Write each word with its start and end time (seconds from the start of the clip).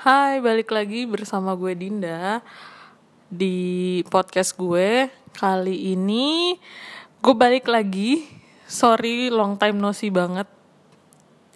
Hai, 0.00 0.40
balik 0.40 0.72
lagi 0.72 1.04
bersama 1.04 1.52
gue 1.52 1.76
Dinda 1.76 2.40
di 3.28 4.00
podcast 4.08 4.56
gue. 4.56 5.12
Kali 5.36 5.92
ini 5.92 6.56
gue 7.20 7.34
balik 7.36 7.68
lagi. 7.68 8.24
Sorry 8.64 9.28
long 9.28 9.60
time 9.60 9.76
no 9.76 9.92
see 9.92 10.08
banget 10.08 10.48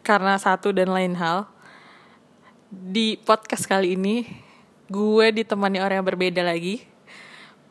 karena 0.04 0.36
satu 0.36 0.76
dan 0.76 0.92
lain 0.92 1.16
hal. 1.16 1.48
Di 2.68 3.16
podcast 3.24 3.64
kali 3.64 3.96
ini 3.96 4.28
gue 4.92 5.26
ditemani 5.40 5.80
orang 5.80 6.04
yang 6.04 6.08
berbeda 6.12 6.44
lagi. 6.44 6.84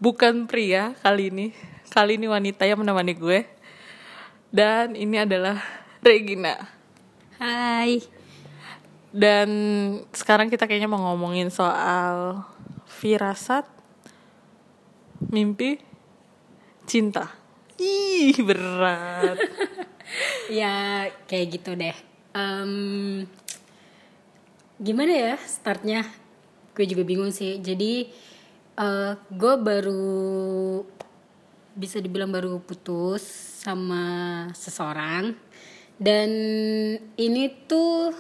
Bukan 0.02 0.50
pria 0.50 0.98
kali 1.06 1.30
ini. 1.30 1.54
Kali 1.94 2.18
ini 2.18 2.26
wanita 2.26 2.66
yang 2.66 2.82
menemani 2.82 3.14
gue. 3.14 3.46
Dan 4.50 4.98
ini 4.98 5.22
adalah 5.22 5.62
Regina. 6.02 6.58
Hai. 7.38 8.13
Dan 9.14 9.50
sekarang 10.10 10.50
kita 10.50 10.66
kayaknya 10.66 10.90
mau 10.90 11.14
ngomongin 11.14 11.54
soal 11.54 12.42
firasat, 12.90 13.70
mimpi, 15.30 15.78
cinta. 16.90 17.30
Ih, 17.78 18.34
berat. 18.42 19.38
Ya 20.52 21.10
kayak 21.26 21.58
gitu 21.58 21.74
deh. 21.74 21.96
Em, 22.38 23.26
gimana 24.78 25.10
ya 25.10 25.34
startnya? 25.42 26.06
Gue 26.78 26.86
juga 26.86 27.02
bingung 27.02 27.34
sih. 27.34 27.58
Jadi 27.58 28.14
eh, 28.78 29.14
gue 29.18 29.54
baru 29.58 30.14
bisa 31.74 31.98
dibilang 31.98 32.30
baru 32.30 32.62
putus 32.62 33.26
sama 33.66 34.46
seseorang 34.54 35.34
dan 35.98 36.30
ini 37.18 37.44
tuh 37.66 38.14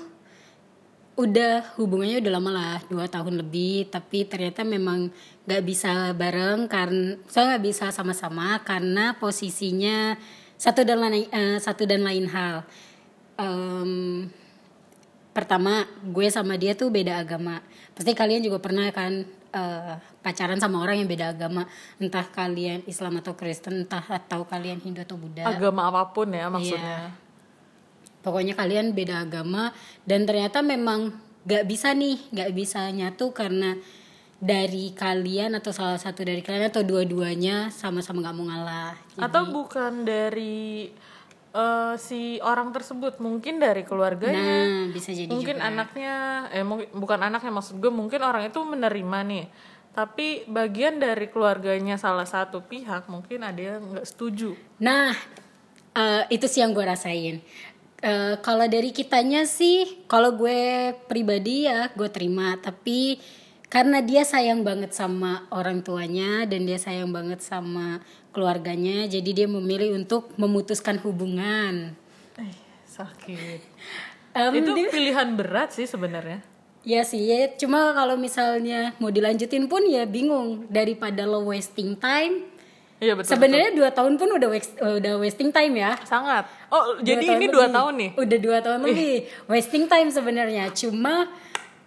udah 1.13 1.77
hubungannya 1.77 2.25
udah 2.25 2.33
lama 2.33 2.51
lah 2.51 2.77
dua 2.89 3.05
tahun 3.05 3.41
lebih. 3.45 3.89
Tapi 3.93 4.25
ternyata 4.25 4.65
memang 4.65 5.13
nggak 5.45 5.63
bisa 5.63 6.11
bareng 6.17 6.65
karena 6.65 7.19
saya 7.29 7.53
nggak 7.53 7.63
bisa 7.63 7.85
sama-sama 7.93 8.57
karena 8.65 9.13
posisinya 9.19 10.17
satu 10.57 10.81
dan 10.87 11.03
lain 11.03 11.27
eh, 11.29 11.57
satu 11.61 11.83
dan 11.85 12.01
lain 12.01 12.25
hal. 12.31 12.65
Em, 13.37 14.29
pertama 15.33 15.89
gue 16.05 16.27
sama 16.29 16.57
dia 16.57 16.73
tuh 16.73 16.89
beda 16.89 17.21
agama. 17.21 17.61
Pasti 17.93 18.13
kalian 18.17 18.41
juga 18.41 18.57
pernah 18.57 18.89
kan 18.89 19.27
eh, 19.53 19.95
pacaran 20.25 20.57
sama 20.57 20.81
orang 20.81 21.03
yang 21.03 21.09
beda 21.09 21.35
agama. 21.35 21.69
Entah 22.01 22.25
kalian 22.25 22.81
Islam 22.89 23.21
atau 23.21 23.37
Kristen 23.37 23.85
entah 23.85 24.01
atau 24.01 24.49
kalian 24.49 24.81
Hindu 24.81 25.05
atau 25.05 25.19
Buddha. 25.19 25.45
Agama 25.45 25.93
apa 25.93 26.09
pun 26.09 26.31
ya 26.33 26.49
maksudnya. 26.49 27.13
Pokoknya 28.23 28.55
kalian 28.55 28.95
beda 28.95 29.27
agama 29.27 29.75
dan 30.07 30.23
ternyata 30.23 30.63
memang 30.63 31.11
gak 31.43 31.67
bisa 31.67 31.91
nih 31.91 32.17
gak 32.31 32.55
bisa 32.55 32.87
nyatu 32.89 33.35
karena 33.35 33.75
dari 34.43 34.91
kalian 34.91 35.55
atau 35.55 35.71
salah 35.71 35.95
satu 35.95 36.27
dari 36.27 36.43
kalian 36.43 36.67
atau 36.67 36.83
dua-duanya 36.83 37.71
sama-sama 37.71 38.19
gak 38.19 38.35
mau 38.35 38.43
ngalah. 38.51 38.91
Atau 39.15 39.55
bukan 39.55 40.03
dari 40.03 40.91
eh, 41.55 41.95
si 41.95 42.43
orang 42.43 42.75
tersebut, 42.75 43.23
mungkin 43.23 43.63
dari 43.63 43.87
keluarganya. 43.87 44.67
nah 44.67 44.91
bisa 44.91 45.15
jadi 45.15 45.31
mungkin 45.31 45.63
juga. 45.63 45.67
anaknya 45.71 46.15
eh 46.51 46.65
mungkin 46.67 46.91
bukan 46.91 47.19
anaknya 47.23 47.51
maksud 47.55 47.79
gue 47.79 47.87
mungkin 47.87 48.19
orang 48.19 48.51
itu 48.51 48.59
menerima 48.59 49.19
nih. 49.31 49.45
Tapi 49.95 50.49
bagian 50.51 50.99
dari 50.99 51.31
keluarganya 51.31 51.95
salah 51.95 52.27
satu 52.27 52.67
pihak 52.67 53.07
mungkin 53.07 53.47
ada 53.47 53.79
yang 53.79 53.95
nggak 53.95 54.07
setuju. 54.11 54.59
Nah 54.83 55.15
eh, 55.95 56.23
itu 56.35 56.51
sih 56.51 56.59
yang 56.59 56.75
gue 56.75 56.83
rasain 56.83 57.39
Eh, 58.03 58.35
kalau 58.43 58.67
dari 58.67 58.91
kitanya 58.91 59.47
sih 59.47 60.03
kalau 60.11 60.35
gue 60.35 60.91
pribadi 61.07 61.63
ya 61.71 61.87
gue 61.95 62.11
terima. 62.11 62.59
Tapi 62.59 63.15
karena 63.71 64.03
dia 64.03 64.27
sayang 64.27 64.59
banget 64.67 64.91
sama 64.91 65.47
orang 65.55 65.79
tuanya 65.79 66.43
dan 66.43 66.67
dia 66.67 66.75
sayang 66.75 67.15
banget 67.15 67.39
sama 67.39 68.03
keluarganya 68.35 69.07
jadi 69.07 69.29
dia 69.31 69.47
memilih 69.47 69.95
untuk 69.95 70.35
memutuskan 70.35 70.99
hubungan. 70.99 71.95
Eh, 72.35 72.53
sakit. 72.91 73.61
Em, 74.35 74.51
itu 74.59 74.71
dia- 74.75 74.91
pilihan 74.91 75.29
berat 75.39 75.71
sih 75.71 75.87
sebenarnya. 75.87 76.43
Ya 76.83 77.07
sih 77.07 77.23
ya. 77.23 77.55
Cuma 77.55 77.95
kalau 77.95 78.19
misalnya 78.19 78.91
mau 78.99 79.15
dilanjutin 79.15 79.71
pun 79.71 79.87
ya 79.87 80.03
bingung. 80.03 80.67
Daripada 80.67 81.23
lo 81.23 81.47
wasting 81.47 81.95
time 81.95 82.51
iya 83.03 83.13
betul 83.13 83.35
sebenarnya 83.35 83.75
dua 83.75 83.91
tahun 83.91 84.15
pun 84.15 84.29
udah 84.31 84.47
waste- 84.47 84.79
udah 84.79 85.13
wasting 85.19 85.51
time 85.51 85.75
ya 85.75 85.91
sangat 86.01 86.47
oh 86.71 86.95
Dua 86.95 87.03
jadi 87.03 87.25
tahun 87.27 87.37
ini 87.37 87.45
dua 87.51 87.67
tahun 87.67 87.93
nih 87.99 88.11
Udah 88.15 88.39
dua 88.39 88.57
tahun 88.63 88.79
lebih. 88.81 89.15
Wasting 89.45 89.85
time 89.85 90.09
sebenarnya. 90.09 90.71
Cuma 90.71 91.27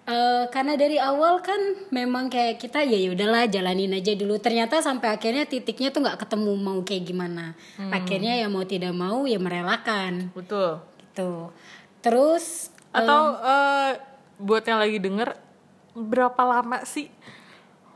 eh, 0.04 0.44
karena 0.46 0.76
dari 0.76 1.00
awal 1.00 1.40
kan 1.40 1.58
memang 1.90 2.28
kayak 2.28 2.60
kita 2.60 2.84
ya 2.84 2.94
ya 2.94 3.10
udahlah 3.10 3.48
jalanin 3.48 3.90
aja 3.90 4.14
dulu. 4.14 4.36
Ternyata 4.36 4.78
sampai 4.78 5.10
akhirnya 5.10 5.42
titiknya 5.42 5.90
tuh 5.90 6.04
nggak 6.04 6.22
ketemu 6.22 6.52
mau 6.54 6.78
kayak 6.84 7.02
gimana. 7.02 7.56
Hmm. 7.74 7.90
Akhirnya 7.90 8.36
ya 8.36 8.46
mau 8.46 8.62
tidak 8.62 8.92
mau 8.92 9.24
ya 9.24 9.40
merelakan 9.40 10.30
betul 10.30 10.78
gitu. 11.00 11.50
Terus 11.98 12.70
atau 12.92 13.34
eh, 13.40 13.90
buat 14.38 14.62
yang 14.62 14.78
lagi 14.78 15.00
denger 15.00 15.34
berapa 15.96 16.42
lama 16.44 16.84
sih 16.84 17.08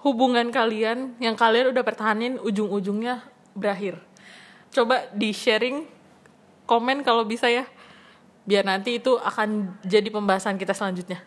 hubungan 0.00 0.48
kalian 0.48 1.16
yang 1.20 1.36
kalian 1.36 1.72
udah 1.72 1.84
pertahanin 1.84 2.40
ujung-ujungnya 2.40 3.20
berakhir. 3.52 4.00
Coba 4.72 5.10
di 5.12 5.34
sharing 5.34 5.84
komen 6.64 7.02
kalau 7.02 7.26
bisa 7.26 7.50
ya. 7.50 7.66
Biar 8.46 8.64
nanti 8.64 8.96
itu 8.96 9.20
akan 9.20 9.76
jadi 9.84 10.08
pembahasan 10.08 10.56
kita 10.56 10.72
selanjutnya. 10.72 11.20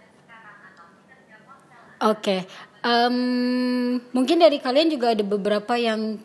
Oke, 2.04 2.44
em, 2.84 3.16
mungkin 4.12 4.44
dari 4.44 4.60
kalian 4.60 4.92
juga 4.92 5.16
ada 5.16 5.24
beberapa 5.24 5.80
yang 5.80 6.20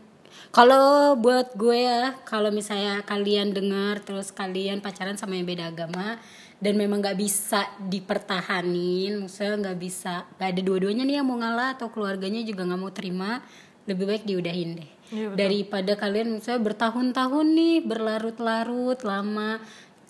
kalau 0.49 1.15
buat 1.15 1.55
gue 1.55 1.87
ya, 1.87 2.17
kalau 2.25 2.49
misalnya 2.49 3.05
kalian 3.05 3.53
dengar 3.53 4.01
terus 4.03 4.33
kalian 4.33 4.81
pacaran 4.81 5.15
sama 5.15 5.37
yang 5.37 5.47
beda 5.47 5.71
agama 5.71 6.19
dan 6.59 6.75
memang 6.75 6.99
nggak 6.99 7.19
bisa 7.19 7.71
dipertahanin, 7.79 9.23
maksudnya 9.23 9.71
nggak 9.71 9.79
bisa, 9.79 10.27
nggak 10.39 10.49
ada 10.55 10.61
dua-duanya 10.63 11.07
nih 11.07 11.23
yang 11.23 11.27
mau 11.31 11.39
ngalah 11.39 11.79
atau 11.79 11.87
keluarganya 11.91 12.43
juga 12.43 12.67
nggak 12.67 12.81
mau 12.83 12.91
terima, 12.91 13.43
lebih 13.87 14.05
baik 14.11 14.23
diudahin 14.27 14.83
deh. 14.83 14.91
Betul. 15.09 15.35
Daripada 15.39 15.93
kalian 15.95 16.29
misalnya 16.43 16.63
bertahun-tahun 16.67 17.47
nih 17.55 17.77
berlarut-larut 17.87 18.99
lama, 19.07 19.63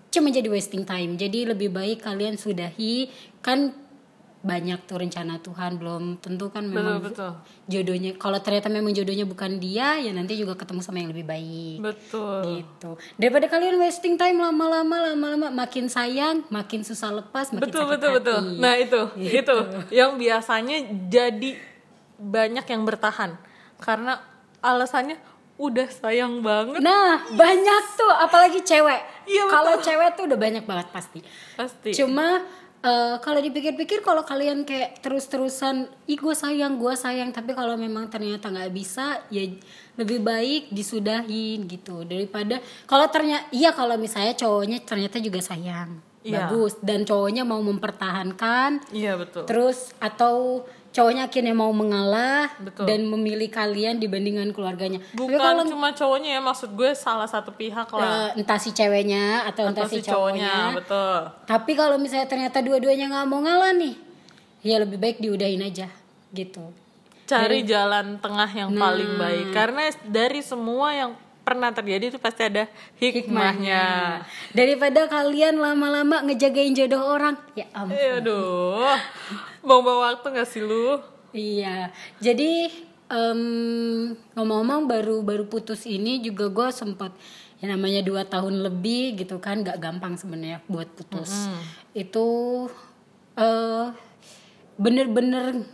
cuma 0.08 0.28
jadi 0.32 0.48
wasting 0.48 0.88
time. 0.88 1.20
Jadi 1.20 1.47
lebih 1.47 1.69
baik 1.69 2.03
kalian 2.03 2.41
sudahi 2.41 3.12
kan 3.44 3.76
banyak 4.38 4.87
tuh 4.87 5.03
rencana 5.03 5.43
Tuhan 5.43 5.82
belum 5.82 6.22
tentu 6.22 6.47
kan 6.54 6.62
memang 6.62 7.03
betul 7.03 7.34
jodohnya 7.66 8.15
kalau 8.15 8.38
ternyata 8.38 8.71
memang 8.71 8.94
jodohnya 8.94 9.26
bukan 9.26 9.59
dia 9.59 9.99
ya 9.99 10.15
nanti 10.15 10.38
juga 10.38 10.54
ketemu 10.54 10.78
sama 10.78 11.03
yang 11.03 11.10
lebih 11.10 11.26
baik. 11.26 11.82
Betul. 11.82 12.62
Gitu. 12.62 12.91
Daripada 13.19 13.50
kalian 13.50 13.82
wasting 13.82 14.15
time 14.15 14.38
lama-lama 14.38 15.10
lama-lama 15.10 15.50
makin 15.50 15.91
sayang 15.91 16.47
makin 16.54 16.87
susah 16.87 17.10
lepas 17.19 17.50
makin 17.50 17.66
betul 17.66 17.82
sakit 17.82 17.94
betul 17.99 18.10
hati. 18.15 18.19
betul 18.22 18.43
nah 18.62 18.75
itu 18.78 19.00
itu 19.19 19.56
yang 19.91 20.15
biasanya 20.15 20.87
jadi 21.10 21.59
banyak 22.19 22.66
yang 22.66 22.82
bertahan. 22.87 23.38
Karena 23.78 24.19
alasannya 24.59 25.19
udah 25.59 25.88
sayang 25.91 26.43
banget. 26.43 26.78
Nah 26.78 27.26
banyak 27.34 27.82
tuh 27.99 28.12
apalagi 28.22 28.62
cewek. 28.62 29.03
Iya, 29.26 29.43
betul. 29.47 29.55
kalau 29.55 29.75
cewek 29.82 30.09
tuh 30.15 30.25
udah 30.31 30.38
banyak 30.38 30.65
banget 30.66 30.87
pasti. 30.94 31.20
Pasti. 31.59 31.91
Cuma 31.94 32.47
eh, 32.80 33.16
kalau 33.18 33.40
dipikir-pikir 33.40 34.00
kalau 34.00 34.22
kalian 34.22 34.62
kayak 34.62 35.02
terus-terusan, 35.02 35.86
ih 36.06 36.14
gue 36.14 36.34
sayang, 36.34 36.78
gue 36.78 36.94
sayang, 36.94 37.30
tapi 37.30 37.52
kalau 37.52 37.74
memang 37.74 38.06
ternyata 38.06 38.48
nggak 38.48 38.70
bisa, 38.70 39.22
ya 39.28 39.44
lebih 39.98 40.22
baik 40.22 40.70
disudahin 40.70 41.66
gitu. 41.66 42.06
Daripada 42.06 42.62
kalau 42.86 43.06
ternyata 43.10 43.50
iya 43.50 43.74
kalau 43.74 43.98
misalnya 43.98 44.34
cowoknya 44.34 44.78
ternyata 44.86 45.18
juga 45.18 45.42
sayang, 45.42 45.98
Iya. 46.22 46.50
bagus. 46.50 46.76
Dan 46.78 47.02
cowoknya 47.02 47.42
mau 47.42 47.62
mempertahankan, 47.62 48.90
iya 48.90 49.14
betul. 49.14 49.46
Terus 49.46 49.94
atau 49.98 50.66
cowoknya 50.98 51.30
akhirnya 51.30 51.54
mau 51.54 51.70
mengalah 51.70 52.50
Betul. 52.58 52.90
dan 52.90 53.06
memilih 53.06 53.46
kalian 53.46 54.02
dibandingkan 54.02 54.50
keluarganya. 54.50 54.98
Tapi 54.98 55.14
bukan 55.14 55.38
kalau 55.38 55.62
cuma 55.62 55.94
cowoknya 55.94 56.30
ya 56.34 56.40
maksud 56.42 56.74
gue 56.74 56.90
salah 56.92 57.30
satu 57.30 57.54
pihak 57.54 57.86
lah 57.94 58.34
eh, 58.34 58.42
entah 58.42 58.58
si 58.58 58.74
ceweknya 58.74 59.46
atau, 59.46 59.70
entah 59.70 59.86
atau 59.86 59.94
si 59.94 60.02
si 60.02 60.10
cowoknya 60.10 60.74
betul 60.74 61.20
tapi 61.46 61.78
kalau 61.78 61.94
misalnya 61.96 62.26
ternyata 62.26 62.58
dua-duanya 62.58 63.06
nggak 63.06 63.26
mau 63.30 63.38
ngalah 63.38 63.70
nih, 63.78 63.94
ya 64.66 64.82
lebih 64.82 64.98
baik 64.98 65.22
diudahin 65.22 65.62
aja 65.62 65.86
gitu. 66.34 66.74
cari 67.28 67.60
jalan 67.62 68.16
tengah 68.18 68.48
yang 68.48 68.72
Nah. 68.72 68.88
paling 68.88 69.12
baik 69.16 69.46
karena 69.52 69.82
dari 70.02 70.40
semua 70.40 70.90
yang 70.90 71.10
pernah 71.44 71.72
terjadi 71.72 72.12
itu 72.12 72.18
pasti 72.20 72.44
ada 72.44 72.68
hikmahnya 73.00 73.84
Daripada 74.52 75.08
kalian 75.08 75.56
lama-lama 75.56 76.20
ngejagain 76.24 76.76
jodoh 76.76 77.00
orang, 77.00 77.40
ya 77.56 77.64
ampun. 77.72 77.96
Eh, 77.96 78.20
aduh 78.20 78.92
bawa 79.69 80.11
waktu 80.11 80.26
gak 80.32 80.49
sih 80.49 80.65
lu 80.65 80.97
Iya. 81.29 81.93
Jadi 82.25 82.73
em, 83.06 83.41
ngomong-ngomong 84.32 84.88
baru 84.88 85.20
baru 85.20 85.44
putus 85.44 85.85
ini 85.85 86.25
juga 86.25 86.49
gue 86.49 86.69
sempat 86.73 87.12
ya 87.61 87.69
namanya 87.69 88.00
dua 88.00 88.25
tahun 88.25 88.65
lebih 88.65 89.19
gitu 89.19 89.37
kan 89.37 89.61
nggak 89.61 89.76
gampang 89.76 90.17
sebenarnya 90.17 90.65
buat 90.73 90.88
putus. 90.97 91.53
Itu 91.93 92.26
eh 93.37 93.87
bener-bener 94.79 95.69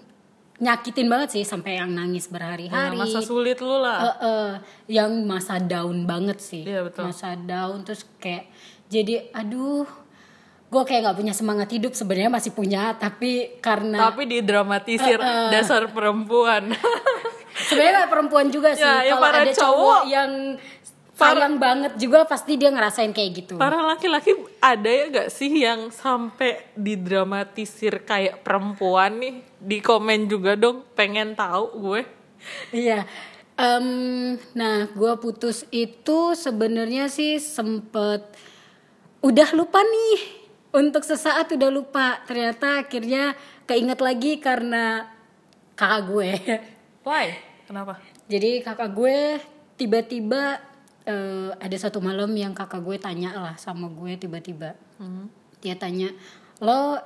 nyakitin 0.59 1.11
banget 1.11 1.29
sih 1.39 1.45
sampai 1.45 1.77
yang 1.83 1.91
nangis 1.93 2.27
Ya, 2.27 2.33
berhari-hari 2.35 2.97
masa 2.99 3.21
sulit 3.21 3.59
lu 3.59 3.79
lah. 3.79 3.99
Eh, 4.01 4.17
eh, 4.27 4.51
yang 4.99 5.13
masa 5.27 5.59
down 5.59 6.07
banget 6.07 6.39
sih 6.41 6.63
Iya, 6.63 6.87
betul. 6.89 7.11
masa 7.11 7.35
down 7.35 7.83
terus 7.83 8.07
kayak 8.23 8.49
jadi 8.89 9.29
aduh 9.35 9.85
gue 10.75 10.83
kayak 10.83 11.01
nggak 11.07 11.19
punya 11.23 11.35
semangat 11.35 11.69
hidup 11.71 11.95
sebenarnya 11.95 12.35
masih 12.35 12.51
punya 12.51 12.99
tapi 12.99 13.55
karena 13.63 14.11
Tapi 14.11 14.27
didramatisir 14.27 15.23
dasar 15.55 15.87
perempuan. 15.89 16.75
sebenarnya 17.71 18.11
perempuan 18.11 18.51
juga 18.51 18.75
sih 18.75 18.83
Ya, 18.83 19.07
ya, 19.07 19.15
kalau 19.15 19.31
ada 19.31 19.47
cowok 19.47 19.55
cowok. 19.55 20.03
yang 20.11 20.31
sayang 21.15 21.63
banget 21.63 21.95
juga 21.95 22.27
pasti 22.27 22.59
dia 22.59 22.75
ngerasain 22.75 23.15
kayak 23.15 23.31
gitu 23.39 23.55
Para 23.55 23.79
laki-laki 23.79 24.35
ada 24.59 24.91
ya 24.91 25.07
gak 25.07 25.31
sih 25.31 25.63
yang 25.63 25.95
sampai 25.95 26.75
didramatisir 26.75 28.03
kayak 28.03 28.43
perempuan 28.43 29.23
nih? 29.23 29.35
Di 29.63 29.79
komen 29.79 30.27
juga 30.27 30.59
dong, 30.59 30.83
pengen 30.93 31.39
tahu 31.39 31.65
gue. 31.79 32.03
Iya. 32.75 33.07
Em, 33.55 34.35
nah, 34.53 34.91
gua 34.93 35.15
putus 35.15 35.63
itu 35.71 36.35
sebenarnya 36.35 37.07
sih 37.07 37.39
sempet 37.39 38.27
udah 39.23 39.49
lupa 39.55 39.79
nih. 39.79 40.44
Untuk 40.75 41.07
sesaat 41.07 41.55
udah 41.55 41.71
lupa. 41.71 42.19
Ternyata 42.27 42.83
akhirnya 42.83 43.39
keinget 43.71 44.03
lagi 44.03 44.43
karena 44.43 45.07
kakak 45.79 46.03
gue. 46.11 46.31
Why? 47.07 47.27
Kenapa? 47.71 48.03
Jadi 48.27 48.59
kakak 48.59 48.91
gue 48.91 49.39
tiba-tiba 49.79 50.59
eh, 51.07 51.51
ada 51.55 51.77
satu 51.79 52.03
malam 52.03 52.31
yang 52.35 52.51
kakak 52.57 52.83
gue 52.83 52.97
tanya 52.99 53.31
lah 53.39 53.55
sama 53.55 53.87
gue 53.87 54.19
tiba-tiba. 54.19 54.75
Dia 55.63 55.79
tanya, 55.79 56.11
lo 56.59 56.99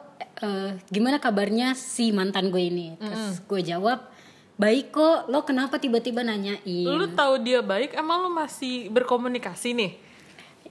eh, 0.42 0.80
gimana 0.88 1.20
kabarnya 1.20 1.76
si 1.76 2.10
mantan 2.10 2.48
gue 2.50 2.62
ini? 2.64 2.96
Terus 2.98 3.44
gue 3.44 3.60
jawab, 3.62 4.00
baik 4.56 4.96
kok. 4.96 5.28
Lo 5.28 5.44
kenapa 5.44 5.76
tiba-tiba 5.78 6.24
nanyain? 6.24 6.88
Lu 6.88 7.06
tahu 7.12 7.44
dia 7.44 7.60
baik, 7.62 7.94
emang 7.94 8.24
lu 8.26 8.30
masih 8.32 8.88
berkomunikasi 8.90 9.76
nih? 9.76 9.92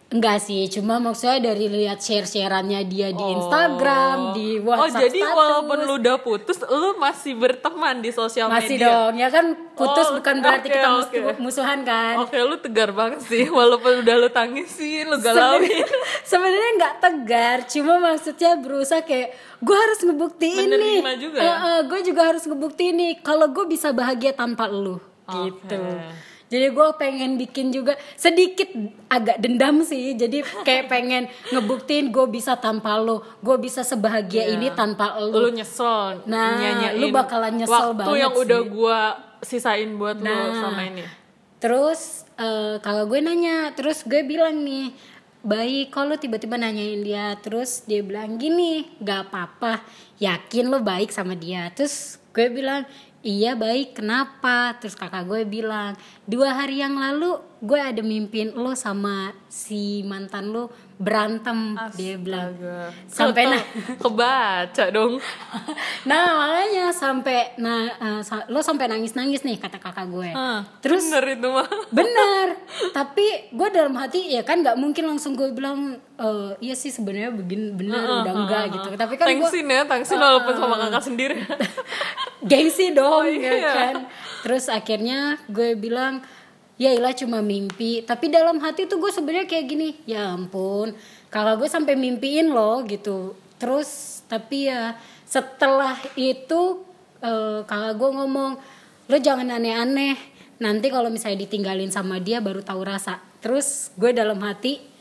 Enggak 0.08 0.40
sih, 0.40 0.64
cuma 0.68 0.98
maksudnya 0.98 1.52
dari 1.52 1.68
lihat 1.68 2.00
share-shareannya 2.00 2.80
dia 2.86 3.12
di 3.12 3.26
Instagram, 3.28 4.32
di 4.32 4.56
Oh 4.56 4.72
WhatsApp 4.72 5.04
jadi 5.04 5.20
status. 5.20 5.36
walaupun 5.36 5.78
lu 5.84 5.94
udah 5.98 6.16
putus, 6.18 6.58
lu 6.64 6.96
masih 6.96 7.36
berteman 7.36 8.00
di 8.00 8.10
sosial 8.10 8.48
masih 8.48 8.80
media? 8.80 8.88
dong, 8.88 9.14
ya 9.14 9.28
kan 9.28 9.46
putus 9.76 10.08
Oh, 10.08 10.16
bukan 10.16 10.36
berarti 10.40 10.64
oke, 10.64 10.74
kita 10.74 10.88
mus- 10.90 11.12
oke. 11.12 11.20
musuhan 11.38 11.80
kan? 11.84 12.24
Oke 12.24 12.40
lu 12.40 12.56
tegar 12.56 12.90
banget 12.90 13.20
sih, 13.22 13.52
walaupun 13.52 14.00
udah 14.00 14.16
lu 14.18 14.30
tangisin, 14.30 15.06
lu 15.06 15.20
galauin. 15.20 15.84
sebenarnya 16.24 16.72
nggak 16.78 16.96
tegar 16.98 17.58
cuma 17.68 17.94
maksudnya 18.00 18.52
berusaha 18.56 19.04
kayak 19.04 19.36
gue 19.60 19.76
harus 19.76 20.00
ngebuktiin 20.02 20.56
nih 20.66 21.04
Menerima 21.04 21.14
juga 21.20 21.40
ya? 21.42 21.56
gue 21.84 22.00
juga 22.02 22.22
harus 22.26 22.44
ngebuktiin 22.44 22.96
nih 22.96 23.14
kalau 23.20 23.50
gue 23.50 23.66
bisa 23.66 23.92
bahagia 23.92 24.32
tanpa 24.32 24.66
lu 24.66 25.04
gitu 25.28 25.76
jadi 26.48 26.72
gue 26.72 26.88
pengen 26.96 27.36
bikin 27.36 27.70
juga 27.70 27.94
sedikit 28.16 28.72
agak 29.08 29.38
dendam 29.38 29.84
sih 29.84 30.16
jadi 30.16 30.42
kayak 30.64 30.88
pengen 30.88 31.24
ngebuktiin 31.50 32.08
gue 32.08 32.26
bisa 32.28 32.56
tanpa 32.56 32.96
lo 32.96 33.20
gue 33.40 33.58
bisa 33.58 33.84
sebahagia 33.84 34.48
ini 34.48 34.72
tanpa 34.72 35.20
lu 35.20 35.36
lo 35.36 35.50
nyesel 35.50 36.24
Nah, 36.24 36.56
nyanyain 36.56 36.98
lu 36.98 37.12
bakalan 37.12 37.54
nyesel 37.56 37.92
waktu 37.92 38.00
banget 38.00 38.20
yang 38.20 38.34
sih. 38.34 38.44
udah 38.44 38.62
gua 38.66 39.00
sisain 39.38 39.90
buat 39.96 40.18
Nah. 40.18 40.56
sama 40.56 40.82
ini. 40.84 41.04
Terus 41.58 42.24
eh, 42.38 42.78
kakak 42.78 43.06
gue 43.08 43.20
nanya, 43.20 43.74
terus 43.74 44.06
gue 44.06 44.22
bilang 44.22 44.62
nih, 44.62 44.94
baik 45.42 45.90
kalau 45.90 46.14
tiba-tiba 46.14 46.54
nanyain 46.54 47.02
dia, 47.02 47.34
terus 47.42 47.82
dia 47.84 48.06
bilang 48.06 48.38
gini, 48.38 48.86
gak 49.02 49.30
apa-apa, 49.30 49.82
yakin 50.18 50.70
lo 50.70 50.80
baik 50.80 51.10
sama 51.10 51.34
dia. 51.34 51.74
Terus 51.74 52.22
gue 52.30 52.46
bilang, 52.50 52.86
iya 53.20 53.54
baik, 53.54 53.96
kenapa? 53.96 54.78
Terus 54.78 54.94
kakak 54.94 55.26
gue 55.26 55.42
bilang, 55.44 55.94
dua 56.24 56.54
hari 56.54 56.80
yang 56.80 56.96
lalu 56.96 57.36
gue 57.58 57.74
ada 57.76 58.00
mimpin 58.00 58.54
lo 58.54 58.78
sama 58.78 59.34
si 59.48 60.06
mantan 60.06 60.54
lo 60.54 60.70
berantem, 60.96 61.74
dia 61.94 62.14
bilang. 62.14 62.54
Astaga. 62.54 62.78
Sampai 63.10 63.44
nah, 63.48 63.64
kebaca 64.04 64.86
dong. 64.90 65.18
nah 66.04 66.38
makanya 66.38 66.90
sampai 66.90 67.58
nah 67.58 67.90
sa- 68.22 68.46
lo 68.46 68.62
sampai 68.62 68.86
nangis-nangis 68.88 69.42
nih 69.42 69.58
kata 69.58 69.78
kakak 69.78 70.06
gue. 70.06 70.30
Hah, 70.30 70.62
Terus 70.82 71.10
bener 71.10 71.34
itu 71.34 71.50
mah. 71.50 71.66
bener 71.98 72.48
tapi 72.94 73.26
gue 73.50 73.68
dalam 73.70 73.94
hati 73.96 74.30
ya 74.30 74.42
kan 74.42 74.62
nggak 74.62 74.78
mungkin 74.78 75.06
langsung 75.08 75.34
gue 75.34 75.50
bilang 75.50 75.98
"Eh, 76.14 76.52
iya 76.62 76.74
sih 76.74 76.90
sebenarnya 76.90 77.30
begin 77.30 77.74
bener 77.74 78.06
udah 78.22 78.34
enggak 78.36 78.64
gitu 78.72 78.88
tapi 78.94 79.18
kan 79.18 79.26
gue 79.26 79.38
Thanksin 79.38 79.66
ya, 79.66 79.82
thanksin 79.86 80.18
walaupun 80.18 80.54
sama 80.54 80.76
kakak 80.80 81.04
sendiri. 81.04 81.36
gengsi 82.44 82.94
dong 82.98 83.30
ya 83.32 83.54
iya. 83.54 83.72
kan? 83.74 83.96
Terus 84.46 84.70
akhirnya 84.70 85.42
gue 85.50 85.74
bilang 85.78 86.22
ya 86.78 86.94
ilah 86.94 87.14
cuma 87.18 87.42
mimpi. 87.42 88.06
Tapi 88.06 88.30
dalam 88.30 88.62
hati 88.62 88.86
tuh 88.86 89.02
gue 89.02 89.12
sebenarnya 89.14 89.50
kayak 89.50 89.66
gini 89.66 89.90
ya 90.06 90.34
ampun 90.34 90.94
kakak 91.28 91.56
gue 91.60 91.70
sampai 91.70 91.94
mimpiin 91.98 92.54
loh 92.54 92.84
gitu. 92.86 93.34
Terus 93.58 94.22
tapi 94.30 94.70
ya 94.70 94.96
setelah 95.28 95.98
itu 96.16 96.86
eh, 97.24 97.62
kakak 97.66 97.94
gue 97.98 98.10
ngomong 98.14 98.52
lo 99.08 99.18
jangan 99.24 99.56
aneh-aneh 99.56 100.20
nanti 100.58 100.90
kalau 100.90 101.08
misalnya 101.08 101.48
ditinggalin 101.48 101.94
sama 101.94 102.20
dia 102.20 102.42
baru 102.44 102.62
tahu 102.62 102.82
rasa. 102.84 103.22
Terus 103.42 103.94
gue 103.96 104.12
dalam 104.12 104.42
hati 104.42 104.97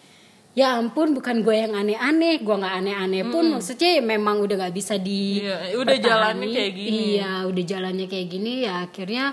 ya 0.56 0.74
ampun 0.74 1.12
bukan 1.12 1.44
gue 1.44 1.52
yang 1.54 1.76
aneh-aneh 1.76 2.40
gue 2.40 2.54
nggak 2.56 2.74
aneh-aneh 2.74 3.22
pun 3.26 3.44
maksudnya 3.46 4.00
ya 4.00 4.02
memang 4.02 4.40
udah 4.40 4.56
nggak 4.58 4.72
bisa 4.72 4.96
di 4.96 5.44
Iya, 5.44 5.76
udah 5.76 5.96
jalannya 5.98 6.48
kayak 6.48 6.72
gini. 6.72 6.96
iya 7.12 7.32
udah 7.44 7.62
jalannya 7.62 8.06
kayak 8.06 8.26
gini 8.26 8.52
ya 8.64 8.74
akhirnya 8.82 9.24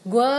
gue 0.00 0.32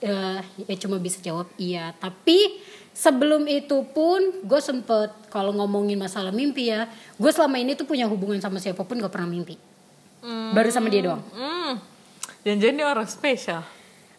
eh, 0.00 0.38
ya 0.62 0.76
cuma 0.78 0.96
bisa 0.96 1.18
jawab 1.18 1.50
iya 1.56 1.90
tapi 1.92 2.62
sebelum 2.92 3.44
itu 3.44 3.82
pun 3.88 4.22
gue 4.40 4.60
sempet 4.60 5.10
kalau 5.28 5.50
ngomongin 5.52 5.98
masalah 5.98 6.30
mimpi 6.30 6.70
ya 6.70 6.86
gue 7.12 7.30
selama 7.30 7.58
ini 7.58 7.74
tuh 7.74 7.84
punya 7.84 8.06
hubungan 8.06 8.38
sama 8.38 8.56
siapa 8.56 8.80
pun 8.80 8.96
gak 8.96 9.10
pernah 9.10 9.26
mimpi 9.26 9.58
baru 10.52 10.70
sama 10.70 10.86
dia 10.86 11.02
doang 11.02 11.22
Hmm. 11.32 11.74
Jangan-jangan 12.42 12.86
orang 12.88 13.08
spesial. 13.08 13.62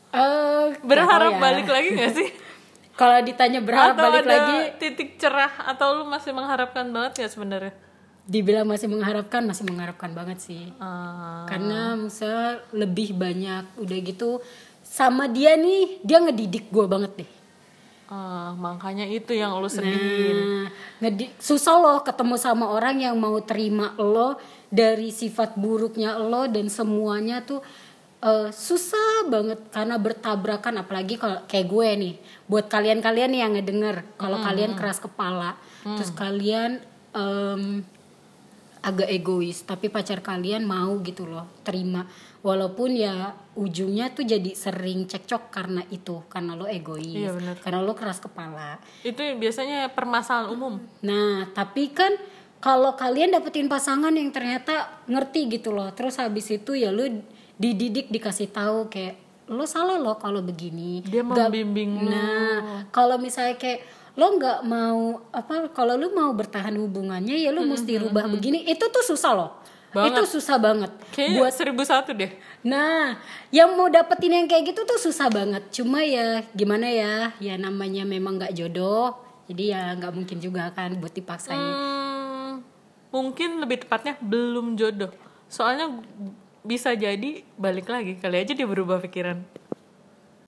Eh, 0.09 0.65
Berharap 0.81 1.35
ya. 1.35 1.39
balik 1.39 1.63
lagi 1.65 1.89
gak 1.93 2.11
sih? 2.11 2.27
kalau 2.97 3.21
ditanya 3.21 3.61
berharap 3.61 3.93
atau 3.93 4.03
balik 4.03 4.23
ada 4.23 4.31
lagi 4.33 4.57
titik 4.75 5.09
cerah 5.15 5.53
atau 5.63 5.87
lu 5.93 6.03
masih 6.03 6.33
mengharapkan 6.33 6.85
banget 6.87 7.13
ya 7.21 7.27
sebenarnya? 7.29 7.73
dibilang 8.25 8.67
masih 8.67 8.91
mengharapkan 8.91 9.39
masih 9.39 9.63
mengharapkan 9.63 10.11
banget 10.11 10.43
sih 10.43 10.67
Ah. 10.77 11.47
karena 11.47 11.95
misalnya 11.95 12.59
lebih 12.73 13.15
banyak 13.15 13.79
udah 13.79 13.97
gitu 14.03 14.43
sama 14.81 15.27
dia 15.27 15.55
nih 15.55 16.03
dia 16.03 16.19
ngedidik 16.19 16.67
gue 16.67 16.85
banget 16.85 17.13
deh 17.15 17.31
Ah, 18.07 18.55
makanya 18.55 19.03
itu 19.03 19.35
yang 19.35 19.59
lu 19.59 19.67
sedihin. 19.67 20.39
Nah, 20.39 20.71
ngedi- 21.03 21.27
susah 21.39 21.75
loh 21.75 21.99
ketemu 21.99 22.39
sama 22.39 22.71
orang 22.71 23.03
yang 23.03 23.19
mau 23.19 23.35
terima 23.41 23.91
lo 23.97 24.39
dari 24.65 25.11
sifat 25.11 25.59
buruknya 25.59 26.15
lo 26.15 26.47
dan 26.47 26.67
semuanya 26.67 27.43
tuh 27.43 27.59
eh, 28.23 28.49
susah 28.49 29.29
banget 29.29 29.59
karena 29.69 29.95
bertabrakan 30.01 30.81
apalagi 30.81 31.19
kalau 31.21 31.45
kayak 31.45 31.67
gue 31.69 31.87
nih. 31.97 32.15
Buat 32.49 32.65
kalian-kalian 32.71 33.31
yang 33.33 33.51
ngedenger 33.53 34.05
kalau 34.17 34.39
kalian 34.41 34.73
keras 34.73 34.97
kepala 34.97 35.59
terus 35.87 36.11
kalian 36.11 36.83
em, 37.15 37.79
agak 38.83 39.07
egois 39.07 39.63
tapi 39.63 39.87
pacar 39.87 40.19
kalian 40.19 40.63
mau 40.67 40.99
gitu 41.03 41.27
loh 41.27 41.47
terima. 41.63 42.07
Walaupun 42.43 42.95
ya 42.95 43.35
ujungnya 43.59 44.13
tuh 44.15 44.23
jadi 44.23 44.55
sering 44.55 45.09
cekcok 45.09 45.51
karena 45.51 45.83
itu 45.91 46.23
karena 46.31 46.55
lo 46.55 46.63
egois 46.69 47.03
Iya, 47.03 47.35
karena 47.59 47.83
lo 47.83 47.91
keras 47.97 48.23
kepala. 48.23 48.79
Itu 49.03 49.19
biasanya 49.19 49.91
permasalahan 49.91 50.53
umum. 50.53 50.79
Nah, 51.03 51.51
tapi 51.51 51.91
kan 51.91 52.15
kalau 52.57 52.95
kalian 52.95 53.35
dapetin 53.35 53.67
pasangan 53.67 54.13
yang 54.15 54.31
ternyata 54.31 55.03
ngerti 55.05 55.59
gitu 55.59 55.75
loh, 55.75 55.91
terus 55.93 56.17
habis 56.17 56.47
itu 56.49 56.73
ya 56.73 56.89
lu 56.89 57.21
dididik 57.57 58.13
dikasih 58.13 58.53
tahu 58.53 58.87
kayak 58.89 59.17
lo 59.47 59.63
salah 59.63 59.97
loh 59.97 60.15
kalau 60.19 60.43
begini. 60.43 61.01
Dia 61.03 61.23
membimbing 61.23 62.03
lu. 62.03 62.09
Nah, 62.11 62.85
kalau 62.93 63.17
misalnya 63.17 63.57
kayak 63.57 63.81
lo 64.17 64.33
nggak 64.33 64.59
mau 64.65 65.21
apa 65.29 65.69
kalau 65.69 65.93
lu 65.93 66.09
mau 66.09 66.33
bertahan 66.33 66.73
hubungannya 66.73 67.37
ya 67.37 67.53
lu 67.53 67.69
mesti 67.69 68.01
rubah 68.01 68.25
begini 68.25 68.65
itu 68.65 68.81
tuh 68.89 69.05
susah 69.05 69.31
loh 69.37 69.51
Banget. 69.93 70.25
itu 70.25 70.41
susah 70.41 70.57
banget 70.57 70.89
Kayaknya 71.13 71.37
buat 71.37 71.53
seribu 71.53 71.81
satu 71.85 72.11
deh. 72.17 72.33
Nah, 72.65 73.21
yang 73.53 73.77
mau 73.77 73.87
dapetin 73.87 74.33
yang 74.35 74.49
kayak 74.49 74.73
gitu 74.73 74.83
tuh 74.83 74.99
susah 74.99 75.29
banget. 75.31 75.63
Cuma 75.71 76.01
ya 76.01 76.43
gimana 76.51 76.89
ya, 76.89 77.31
ya 77.39 77.55
namanya 77.55 78.03
memang 78.03 78.41
nggak 78.41 78.57
jodoh. 78.57 79.15
Jadi 79.47 79.71
ya 79.71 79.95
nggak 79.95 80.11
mungkin 80.11 80.37
juga 80.43 80.73
kan 80.75 80.97
buat 80.99 81.13
dipaksain. 81.15 81.55
Hmm, 81.55 82.65
mungkin 83.13 83.63
lebih 83.63 83.87
tepatnya 83.87 84.19
belum 84.19 84.75
jodoh. 84.75 85.13
Soalnya 85.47 85.87
bisa 86.67 86.91
jadi 86.91 87.47
balik 87.55 87.87
lagi 87.87 88.19
kali 88.19 88.43
aja 88.43 88.51
dia 88.51 88.67
berubah 88.67 88.99
pikiran. 88.99 89.56